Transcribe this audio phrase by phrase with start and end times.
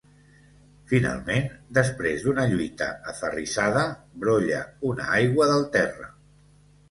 [0.91, 1.43] Finalment,
[1.77, 3.83] després d’una lluita aferrissada,
[4.23, 6.09] brolla una aigua del terra.